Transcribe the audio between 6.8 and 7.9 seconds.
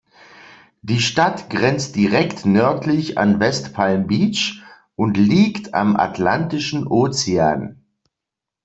Ozean.